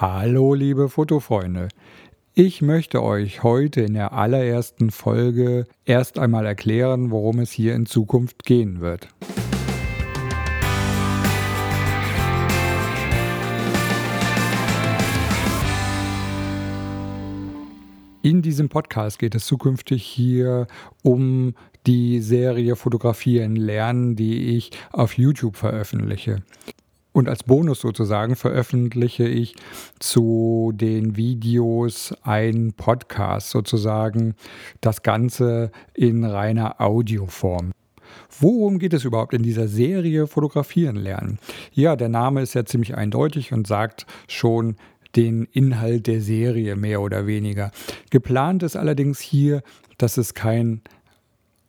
Hallo 0.00 0.54
liebe 0.54 0.88
Fotofreunde. 0.88 1.68
Ich 2.32 2.62
möchte 2.62 3.02
euch 3.02 3.42
heute 3.42 3.82
in 3.82 3.92
der 3.92 4.14
allerersten 4.14 4.90
Folge 4.90 5.66
erst 5.84 6.18
einmal 6.18 6.46
erklären, 6.46 7.10
worum 7.10 7.38
es 7.38 7.50
hier 7.50 7.74
in 7.74 7.84
Zukunft 7.84 8.44
gehen 8.44 8.80
wird. 8.80 9.08
In 18.22 18.40
diesem 18.40 18.70
Podcast 18.70 19.18
geht 19.18 19.34
es 19.34 19.44
zukünftig 19.44 20.02
hier 20.02 20.66
um 21.02 21.52
die 21.86 22.20
Serie 22.20 22.74
Fotografieren 22.74 23.54
lernen, 23.54 24.16
die 24.16 24.56
ich 24.56 24.70
auf 24.92 25.18
YouTube 25.18 25.56
veröffentliche. 25.56 26.42
Und 27.12 27.28
als 27.28 27.42
Bonus 27.42 27.80
sozusagen 27.80 28.36
veröffentliche 28.36 29.26
ich 29.26 29.56
zu 29.98 30.72
den 30.74 31.16
Videos 31.16 32.14
ein 32.22 32.72
Podcast, 32.76 33.50
sozusagen 33.50 34.34
das 34.80 35.02
Ganze 35.02 35.72
in 35.94 36.24
reiner 36.24 36.80
Audioform. 36.80 37.72
Worum 38.38 38.78
geht 38.78 38.92
es 38.92 39.04
überhaupt 39.04 39.34
in 39.34 39.42
dieser 39.42 39.68
Serie 39.68 40.26
Fotografieren 40.26 40.96
lernen? 40.96 41.38
Ja, 41.72 41.96
der 41.96 42.08
Name 42.08 42.42
ist 42.42 42.54
ja 42.54 42.64
ziemlich 42.64 42.96
eindeutig 42.96 43.52
und 43.52 43.66
sagt 43.66 44.06
schon 44.28 44.76
den 45.16 45.44
Inhalt 45.52 46.06
der 46.06 46.20
Serie 46.20 46.76
mehr 46.76 47.00
oder 47.00 47.26
weniger. 47.26 47.72
Geplant 48.10 48.62
ist 48.62 48.76
allerdings 48.76 49.18
hier, 49.20 49.62
dass 49.98 50.16
es 50.16 50.34
kein 50.34 50.82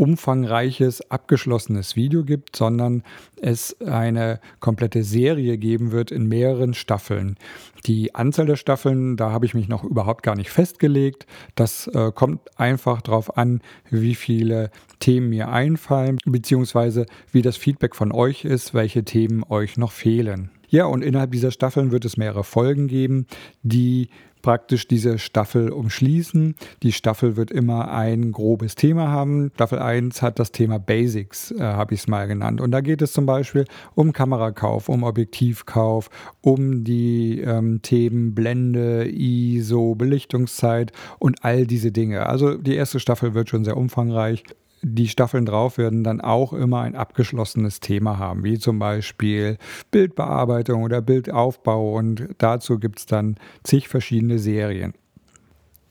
umfangreiches, 0.00 1.10
abgeschlossenes 1.10 1.94
Video 1.94 2.24
gibt, 2.24 2.56
sondern 2.56 3.02
es 3.36 3.78
eine 3.82 4.40
komplette 4.58 5.04
Serie 5.04 5.58
geben 5.58 5.92
wird 5.92 6.10
in 6.10 6.26
mehreren 6.26 6.72
Staffeln. 6.72 7.36
Die 7.84 8.14
Anzahl 8.14 8.46
der 8.46 8.56
Staffeln, 8.56 9.18
da 9.18 9.30
habe 9.30 9.44
ich 9.44 9.52
mich 9.52 9.68
noch 9.68 9.84
überhaupt 9.84 10.22
gar 10.22 10.36
nicht 10.36 10.48
festgelegt. 10.48 11.26
Das 11.54 11.86
äh, 11.88 12.12
kommt 12.14 12.40
einfach 12.58 13.02
darauf 13.02 13.36
an, 13.36 13.60
wie 13.90 14.14
viele 14.14 14.70
Themen 15.00 15.28
mir 15.28 15.50
einfallen, 15.50 16.16
beziehungsweise 16.24 17.04
wie 17.30 17.42
das 17.42 17.58
Feedback 17.58 17.94
von 17.94 18.10
euch 18.10 18.46
ist, 18.46 18.72
welche 18.72 19.04
Themen 19.04 19.44
euch 19.50 19.76
noch 19.76 19.92
fehlen. 19.92 20.50
Ja, 20.70 20.86
und 20.86 21.02
innerhalb 21.02 21.32
dieser 21.32 21.50
Staffeln 21.50 21.90
wird 21.90 22.04
es 22.04 22.16
mehrere 22.16 22.44
Folgen 22.44 22.86
geben, 22.86 23.26
die 23.62 24.08
praktisch 24.42 24.88
diese 24.88 25.18
Staffel 25.18 25.70
umschließen. 25.70 26.54
Die 26.82 26.92
Staffel 26.92 27.36
wird 27.36 27.50
immer 27.50 27.90
ein 27.90 28.32
grobes 28.32 28.74
Thema 28.74 29.08
haben. 29.08 29.50
Staffel 29.54 29.80
1 29.80 30.22
hat 30.22 30.38
das 30.38 30.52
Thema 30.52 30.78
Basics, 30.78 31.50
äh, 31.50 31.60
habe 31.60 31.94
ich 31.94 32.00
es 32.00 32.08
mal 32.08 32.26
genannt. 32.26 32.60
Und 32.60 32.70
da 32.70 32.80
geht 32.80 33.02
es 33.02 33.12
zum 33.12 33.26
Beispiel 33.26 33.64
um 33.94 34.12
Kamerakauf, 34.12 34.88
um 34.88 35.02
Objektivkauf, 35.02 36.08
um 36.40 36.84
die 36.84 37.40
ähm, 37.40 37.82
Themen 37.82 38.34
Blende, 38.34 39.08
ISO, 39.10 39.94
Belichtungszeit 39.94 40.92
und 41.18 41.44
all 41.44 41.66
diese 41.66 41.92
Dinge. 41.92 42.26
Also 42.26 42.56
die 42.56 42.74
erste 42.74 43.00
Staffel 43.00 43.34
wird 43.34 43.50
schon 43.50 43.64
sehr 43.64 43.76
umfangreich 43.76 44.44
die 44.82 45.08
Staffeln 45.08 45.46
drauf 45.46 45.78
werden 45.78 46.04
dann 46.04 46.20
auch 46.20 46.52
immer 46.52 46.80
ein 46.80 46.96
abgeschlossenes 46.96 47.80
Thema 47.80 48.18
haben, 48.18 48.44
wie 48.44 48.58
zum 48.58 48.78
Beispiel 48.78 49.58
Bildbearbeitung 49.90 50.82
oder 50.82 51.02
Bildaufbau 51.02 51.96
und 51.96 52.28
dazu 52.38 52.78
gibt 52.78 53.00
es 53.00 53.06
dann 53.06 53.36
zig 53.62 53.88
verschiedene 53.88 54.38
Serien. 54.38 54.94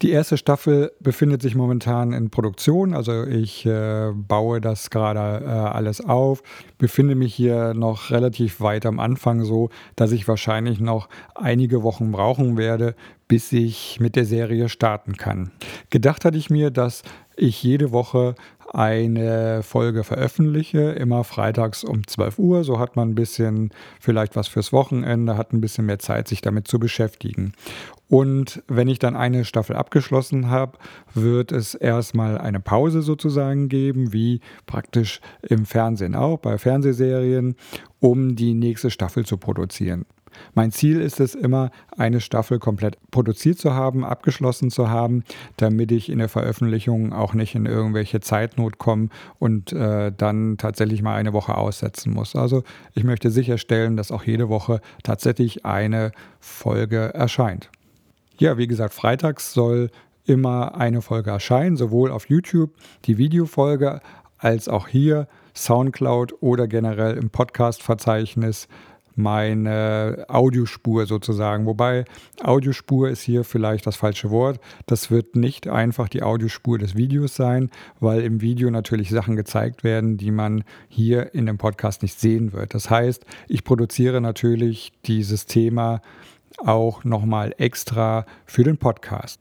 Die 0.01 0.11
erste 0.11 0.37
Staffel 0.37 0.93
befindet 1.01 1.41
sich 1.41 1.55
momentan 1.55 2.13
in 2.13 2.29
Produktion, 2.29 2.93
also 2.93 3.25
ich 3.25 3.65
äh, 3.65 4.11
baue 4.13 4.61
das 4.61 4.89
gerade 4.91 5.43
äh, 5.43 5.49
alles 5.49 5.99
auf, 5.99 6.41
befinde 6.77 7.15
mich 7.15 7.35
hier 7.35 7.73
noch 7.73 8.09
relativ 8.09 8.61
weit 8.61 8.85
am 8.85 9.01
Anfang 9.01 9.43
so, 9.43 9.69
dass 9.97 10.13
ich 10.13 10.25
wahrscheinlich 10.25 10.79
noch 10.79 11.09
einige 11.35 11.83
Wochen 11.83 12.13
brauchen 12.13 12.55
werde, 12.55 12.95
bis 13.27 13.51
ich 13.51 13.99
mit 13.99 14.15
der 14.15 14.23
Serie 14.23 14.69
starten 14.69 15.17
kann. 15.17 15.51
Gedacht 15.89 16.23
hatte 16.23 16.37
ich 16.37 16.49
mir, 16.49 16.71
dass 16.71 17.03
ich 17.39 17.63
jede 17.63 17.91
Woche 17.91 18.35
eine 18.73 19.63
Folge 19.63 20.03
veröffentliche, 20.03 20.91
immer 20.91 21.23
freitags 21.23 21.83
um 21.83 22.05
12 22.05 22.37
Uhr. 22.39 22.63
So 22.63 22.79
hat 22.79 22.95
man 22.95 23.09
ein 23.09 23.15
bisschen 23.15 23.71
vielleicht 23.99 24.35
was 24.35 24.47
fürs 24.47 24.71
Wochenende, 24.71 25.37
hat 25.37 25.53
ein 25.53 25.61
bisschen 25.61 25.85
mehr 25.85 25.99
Zeit, 25.99 26.27
sich 26.27 26.41
damit 26.41 26.67
zu 26.67 26.79
beschäftigen. 26.79 27.53
Und 28.09 28.63
wenn 28.67 28.87
ich 28.87 28.99
dann 28.99 29.15
eine 29.15 29.45
Staffel 29.45 29.75
abgeschlossen 29.75 30.49
habe, 30.49 30.77
wird 31.13 31.51
es 31.51 31.75
erstmal 31.75 32.37
eine 32.37 32.59
Pause 32.59 33.01
sozusagen 33.01 33.69
geben, 33.69 34.13
wie 34.13 34.41
praktisch 34.65 35.21
im 35.41 35.65
Fernsehen 35.65 36.15
auch, 36.15 36.39
bei 36.39 36.57
Fernsehserien, 36.57 37.55
um 37.99 38.35
die 38.35 38.53
nächste 38.53 38.89
Staffel 38.89 39.25
zu 39.25 39.37
produzieren. 39.37 40.05
Mein 40.53 40.71
Ziel 40.71 41.01
ist 41.01 41.19
es 41.19 41.35
immer, 41.35 41.71
eine 41.97 42.21
Staffel 42.21 42.59
komplett 42.59 42.97
produziert 43.11 43.57
zu 43.57 43.73
haben, 43.73 44.03
abgeschlossen 44.03 44.69
zu 44.69 44.89
haben, 44.89 45.23
damit 45.57 45.91
ich 45.91 46.09
in 46.09 46.19
der 46.19 46.29
Veröffentlichung 46.29 47.13
auch 47.13 47.33
nicht 47.33 47.55
in 47.55 47.65
irgendwelche 47.65 48.19
Zeitnot 48.19 48.77
komme 48.77 49.09
und 49.37 49.73
äh, 49.73 50.11
dann 50.15 50.57
tatsächlich 50.57 51.01
mal 51.01 51.15
eine 51.15 51.33
Woche 51.33 51.55
aussetzen 51.55 52.13
muss. 52.13 52.35
Also 52.35 52.63
ich 52.93 53.03
möchte 53.03 53.31
sicherstellen, 53.31 53.97
dass 53.97 54.11
auch 54.11 54.23
jede 54.23 54.49
Woche 54.49 54.81
tatsächlich 55.03 55.65
eine 55.65 56.11
Folge 56.39 57.13
erscheint. 57.13 57.69
Ja, 58.37 58.57
wie 58.57 58.67
gesagt, 58.67 58.93
freitags 58.93 59.53
soll 59.53 59.89
immer 60.25 60.75
eine 60.75 61.01
Folge 61.01 61.31
erscheinen, 61.31 61.75
sowohl 61.75 62.11
auf 62.11 62.29
YouTube 62.29 62.71
die 63.05 63.17
Videofolge 63.17 63.99
als 64.37 64.69
auch 64.69 64.87
hier 64.87 65.27
SoundCloud 65.53 66.35
oder 66.41 66.67
generell 66.67 67.17
im 67.17 67.29
Podcast-Verzeichnis 67.29 68.67
meine 69.19 70.25
Audiospur 70.29 71.05
sozusagen. 71.05 71.65
Wobei 71.65 72.05
Audiospur 72.41 73.09
ist 73.09 73.21
hier 73.21 73.43
vielleicht 73.43 73.85
das 73.85 73.97
falsche 73.97 74.31
Wort. 74.31 74.59
Das 74.87 75.11
wird 75.11 75.35
nicht 75.35 75.67
einfach 75.67 76.09
die 76.09 76.23
Audiospur 76.23 76.79
des 76.79 76.95
Videos 76.95 77.35
sein, 77.35 77.69
weil 77.99 78.21
im 78.21 78.41
Video 78.41 78.71
natürlich 78.71 79.09
Sachen 79.09 79.35
gezeigt 79.35 79.83
werden, 79.83 80.17
die 80.17 80.31
man 80.31 80.63
hier 80.87 81.35
in 81.35 81.45
dem 81.45 81.57
Podcast 81.57 82.01
nicht 82.01 82.19
sehen 82.19 82.53
wird. 82.53 82.73
Das 82.73 82.89
heißt, 82.89 83.25
ich 83.47 83.63
produziere 83.63 84.21
natürlich 84.21 84.93
dieses 85.05 85.45
Thema 85.45 86.01
auch 86.57 87.03
nochmal 87.03 87.53
extra 87.57 88.25
für 88.45 88.63
den 88.63 88.77
Podcast. 88.77 89.39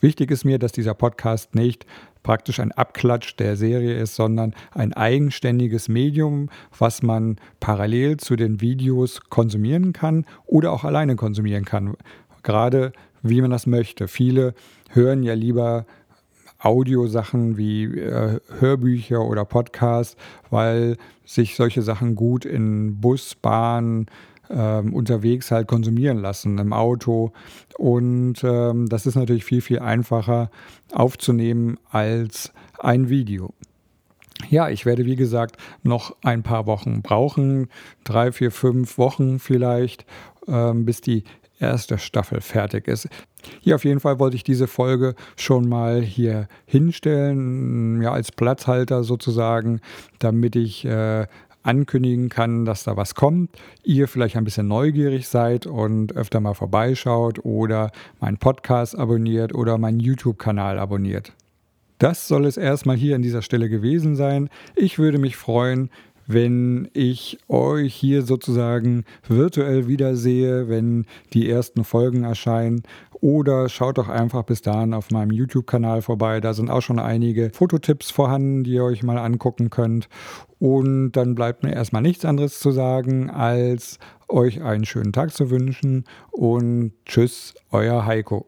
Wichtig 0.00 0.30
ist 0.30 0.44
mir, 0.44 0.58
dass 0.58 0.72
dieser 0.72 0.94
Podcast 0.94 1.54
nicht 1.54 1.84
praktisch 2.28 2.60
ein 2.60 2.72
Abklatsch 2.72 3.36
der 3.38 3.56
Serie 3.56 3.98
ist, 3.98 4.14
sondern 4.14 4.52
ein 4.72 4.92
eigenständiges 4.92 5.88
Medium, 5.88 6.50
was 6.78 7.02
man 7.02 7.36
parallel 7.58 8.18
zu 8.18 8.36
den 8.36 8.60
Videos 8.60 9.22
konsumieren 9.30 9.94
kann 9.94 10.26
oder 10.44 10.72
auch 10.72 10.84
alleine 10.84 11.16
konsumieren 11.16 11.64
kann. 11.64 11.96
Gerade 12.42 12.92
wie 13.22 13.40
man 13.40 13.50
das 13.50 13.66
möchte. 13.66 14.08
Viele 14.08 14.52
hören 14.90 15.22
ja 15.22 15.32
lieber 15.32 15.86
Audiosachen 16.58 17.56
wie 17.56 17.84
äh, 17.84 18.40
Hörbücher 18.58 19.24
oder 19.24 19.46
Podcasts, 19.46 20.14
weil 20.50 20.98
sich 21.24 21.56
solche 21.56 21.80
Sachen 21.80 22.14
gut 22.14 22.44
in 22.44 23.00
Bus, 23.00 23.36
Bahn, 23.36 24.04
ähm, 24.50 24.92
unterwegs 24.92 25.50
halt 25.50 25.68
konsumieren 25.68 26.18
lassen 26.18 26.58
im 26.58 26.72
Auto. 26.72 27.32
Und 27.76 28.42
ähm, 28.42 28.88
das 28.88 29.06
ist 29.06 29.14
natürlich 29.14 29.44
viel, 29.44 29.60
viel 29.60 29.80
einfacher 29.80 30.50
aufzunehmen 30.92 31.78
als 31.90 32.52
ein 32.78 33.08
Video. 33.08 33.54
Ja, 34.50 34.68
ich 34.68 34.86
werde 34.86 35.04
wie 35.04 35.16
gesagt 35.16 35.56
noch 35.82 36.16
ein 36.22 36.42
paar 36.42 36.66
Wochen 36.66 37.02
brauchen, 37.02 37.68
drei, 38.04 38.30
vier, 38.32 38.52
fünf 38.52 38.96
Wochen 38.96 39.40
vielleicht, 39.40 40.06
ähm, 40.46 40.84
bis 40.84 41.00
die 41.00 41.24
erste 41.58 41.98
Staffel 41.98 42.40
fertig 42.40 42.86
ist. 42.86 43.08
Hier 43.60 43.74
auf 43.74 43.84
jeden 43.84 44.00
Fall 44.00 44.18
wollte 44.18 44.36
ich 44.36 44.44
diese 44.44 44.66
Folge 44.66 45.14
schon 45.36 45.68
mal 45.68 46.02
hier 46.02 46.48
hinstellen, 46.66 48.00
ja, 48.02 48.12
als 48.12 48.32
Platzhalter 48.32 49.04
sozusagen, 49.04 49.80
damit 50.18 50.56
ich 50.56 50.84
äh, 50.84 51.26
ankündigen 51.68 52.30
kann, 52.30 52.64
dass 52.64 52.84
da 52.84 52.96
was 52.96 53.14
kommt, 53.14 53.50
ihr 53.84 54.08
vielleicht 54.08 54.36
ein 54.36 54.44
bisschen 54.44 54.66
neugierig 54.66 55.28
seid 55.28 55.66
und 55.66 56.16
öfter 56.16 56.40
mal 56.40 56.54
vorbeischaut 56.54 57.44
oder 57.44 57.92
meinen 58.20 58.38
Podcast 58.38 58.98
abonniert 58.98 59.54
oder 59.54 59.78
meinen 59.78 60.00
YouTube-Kanal 60.00 60.78
abonniert. 60.78 61.32
Das 61.98 62.26
soll 62.26 62.46
es 62.46 62.56
erstmal 62.56 62.96
hier 62.96 63.16
an 63.16 63.22
dieser 63.22 63.42
Stelle 63.42 63.68
gewesen 63.68 64.16
sein. 64.16 64.48
Ich 64.76 64.98
würde 64.98 65.18
mich 65.18 65.36
freuen, 65.36 65.90
wenn 66.28 66.88
ich 66.92 67.38
euch 67.48 67.94
hier 67.94 68.22
sozusagen 68.22 69.04
virtuell 69.26 69.88
wiedersehe, 69.88 70.68
wenn 70.68 71.06
die 71.32 71.50
ersten 71.50 71.82
Folgen 71.82 72.22
erscheinen. 72.22 72.82
Oder 73.20 73.68
schaut 73.68 73.98
doch 73.98 74.08
einfach 74.08 74.44
bis 74.44 74.62
dahin 74.62 74.94
auf 74.94 75.10
meinem 75.10 75.32
YouTube-Kanal 75.32 76.02
vorbei. 76.02 76.40
Da 76.40 76.54
sind 76.54 76.70
auch 76.70 76.82
schon 76.82 77.00
einige 77.00 77.50
Fototipps 77.52 78.12
vorhanden, 78.12 78.62
die 78.62 78.74
ihr 78.74 78.84
euch 78.84 79.02
mal 79.02 79.18
angucken 79.18 79.70
könnt. 79.70 80.08
Und 80.60 81.12
dann 81.12 81.34
bleibt 81.34 81.64
mir 81.64 81.72
erstmal 81.72 82.02
nichts 82.02 82.24
anderes 82.24 82.60
zu 82.60 82.70
sagen, 82.70 83.30
als 83.30 83.98
euch 84.28 84.62
einen 84.62 84.84
schönen 84.84 85.12
Tag 85.12 85.32
zu 85.32 85.50
wünschen. 85.50 86.04
Und 86.30 86.92
tschüss, 87.06 87.54
euer 87.72 88.06
Heiko. 88.06 88.46